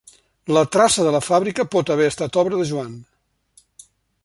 La 0.55 0.61
traça 0.75 1.05
de 1.07 1.11
la 1.15 1.21
fàbrica 1.25 1.67
pot 1.77 1.93
haver 1.97 2.09
estat 2.13 2.41
obra 2.45 2.61
de 2.61 2.67
Joan. 2.73 2.99